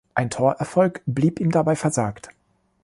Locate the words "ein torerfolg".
0.15-1.03